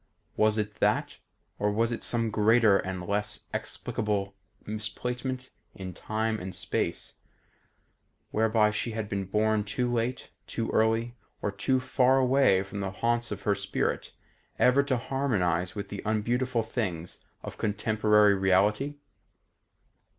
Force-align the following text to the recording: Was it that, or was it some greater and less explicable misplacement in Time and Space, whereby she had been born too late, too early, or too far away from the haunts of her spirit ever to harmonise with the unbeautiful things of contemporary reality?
Was 0.35 0.57
it 0.57 0.79
that, 0.79 1.19
or 1.59 1.71
was 1.71 1.91
it 1.91 2.03
some 2.03 2.31
greater 2.31 2.79
and 2.79 3.05
less 3.05 3.47
explicable 3.53 4.33
misplacement 4.65 5.51
in 5.75 5.93
Time 5.93 6.39
and 6.39 6.55
Space, 6.55 7.17
whereby 8.31 8.71
she 8.71 8.93
had 8.93 9.07
been 9.07 9.25
born 9.25 9.63
too 9.63 9.93
late, 9.93 10.31
too 10.47 10.71
early, 10.71 11.17
or 11.43 11.51
too 11.51 11.79
far 11.79 12.17
away 12.17 12.63
from 12.63 12.79
the 12.79 12.89
haunts 12.89 13.29
of 13.29 13.43
her 13.43 13.53
spirit 13.53 14.11
ever 14.57 14.81
to 14.81 14.97
harmonise 14.97 15.75
with 15.75 15.89
the 15.89 16.01
unbeautiful 16.03 16.63
things 16.63 17.23
of 17.43 17.59
contemporary 17.59 18.33
reality? 18.33 18.95